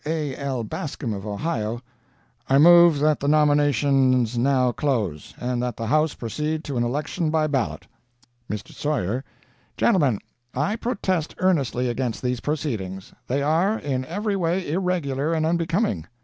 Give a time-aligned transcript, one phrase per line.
[0.03, 0.35] A.
[0.35, 0.63] L.
[0.63, 1.79] BASCOM of Ohio:
[2.49, 7.29] 'I move that the nominations now close, and that the House proceed to an election
[7.29, 7.85] by ballot.'
[8.49, 8.73] "MR.
[8.73, 9.23] SAWYER:
[9.77, 10.17] 'Gentlemen
[10.55, 13.13] I protest earnestly against these proceedings.
[13.27, 16.07] They are, in every way, irregular and unbecoming.